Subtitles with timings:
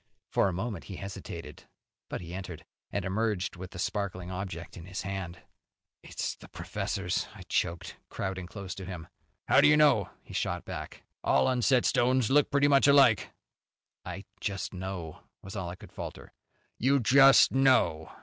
[0.31, 1.65] For a moment he hesitated,
[2.09, 5.43] but he entered, and emerged with the sparkling object in his hand.
[6.01, 9.07] "It's the professor's," I choked, crowding close to him.
[9.47, 11.03] "How'd you know?" he shot back.
[11.23, 13.29] "All unset stones look pretty much alike."
[14.03, 16.33] "I just know," was all I could falter.
[16.79, 18.11] "You 'just know'."